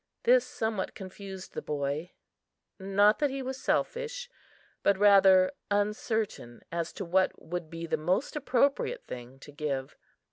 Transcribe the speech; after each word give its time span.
This 0.23 0.43
somewhat 0.47 0.95
confused 0.95 1.53
the 1.53 1.61
boy; 1.61 2.13
not 2.79 3.19
that 3.19 3.29
he 3.29 3.43
was 3.43 3.61
selfish, 3.61 4.31
but 4.81 4.97
rather 4.97 5.51
uncertain 5.69 6.61
as 6.71 6.91
to 6.93 7.05
what 7.05 7.39
would 7.39 7.69
be 7.69 7.85
the 7.85 7.97
most 7.97 8.35
appropriate 8.35 9.05
thing 9.05 9.37
to 9.41 9.51
give. 9.51 9.95